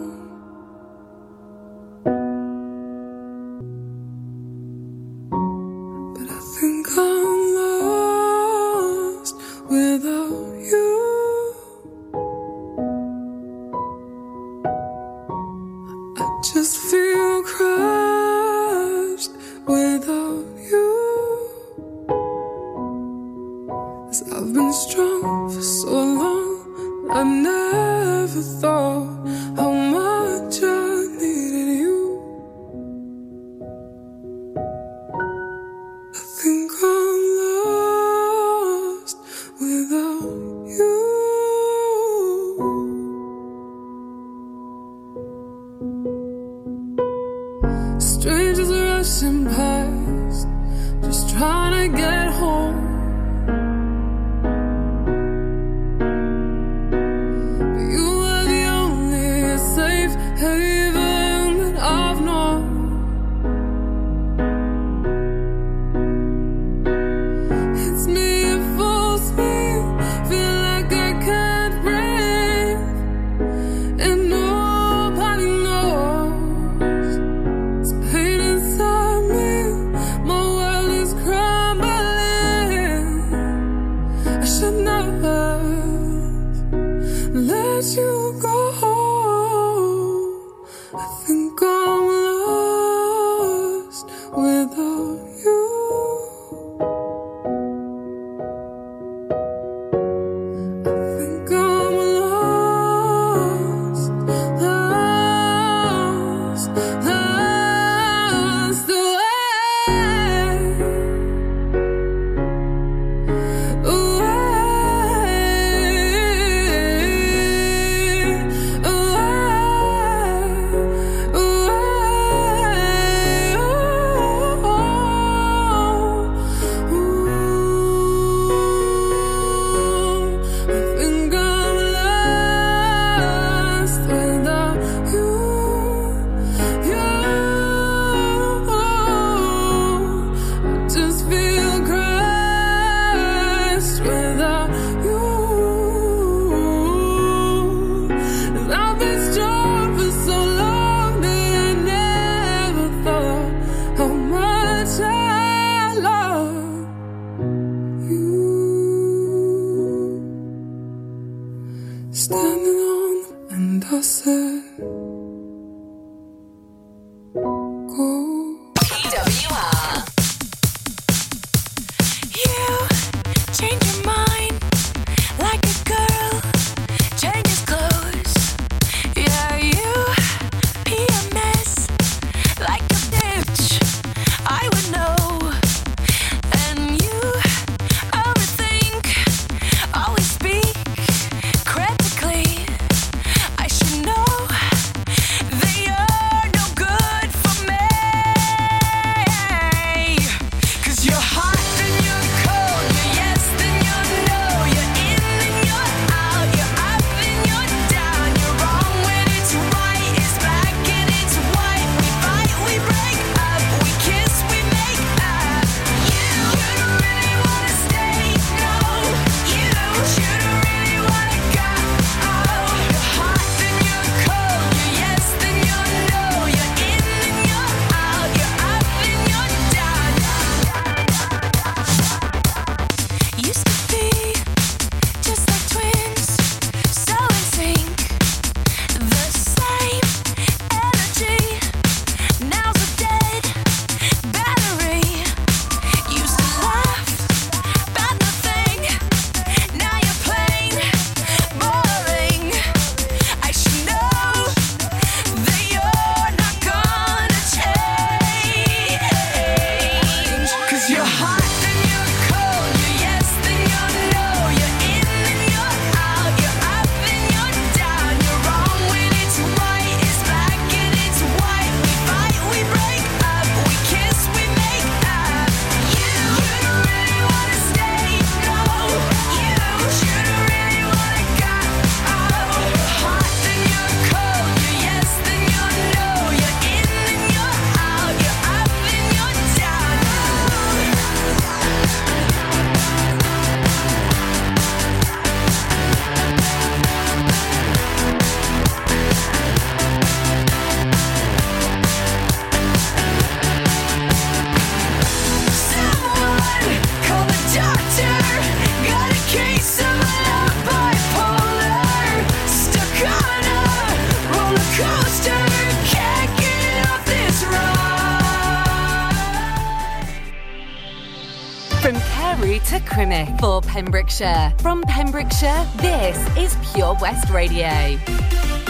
Pembrokeshire. 323.88 324.52
From 324.58 324.82
Pembrokeshire, 324.82 325.66
this 325.76 326.18
is 326.36 326.54
Pure 326.74 326.98
West 327.00 327.30
Radio. 327.30 327.96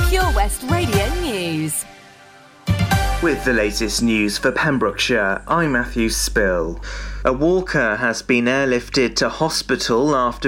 Pure 0.08 0.32
West 0.36 0.62
Radio 0.70 1.12
News. 1.14 1.84
With 3.20 3.44
the 3.44 3.52
latest 3.52 4.00
news 4.00 4.38
for 4.38 4.52
Pembrokeshire, 4.52 5.42
I'm 5.48 5.72
Matthew 5.72 6.08
Spill. 6.08 6.80
A 7.24 7.32
walker 7.32 7.96
has 7.96 8.22
been 8.22 8.44
airlifted 8.44 9.16
to 9.16 9.28
hospital 9.28 10.14
after 10.14 10.46